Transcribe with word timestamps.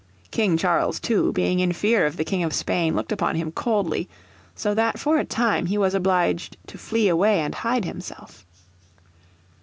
King 0.31 0.57
Charles, 0.57 0.99
too, 0.99 1.31
being 1.31 1.59
in 1.59 1.73
fear 1.73 2.07
of 2.07 2.17
the 2.17 2.23
King 2.23 2.41
of 2.43 2.55
Spain, 2.55 2.95
looked 2.95 3.11
upon 3.11 3.35
him 3.35 3.51
coldly, 3.51 4.09
so 4.55 4.73
that 4.73 4.97
for 4.97 5.19
a 5.19 5.23
time 5.23 5.67
he 5.67 5.77
was 5.77 5.93
obliged 5.93 6.57
to 6.65 6.79
flee 6.79 7.07
away 7.07 7.39
and 7.39 7.53
hide 7.53 7.85
himself. 7.85 8.43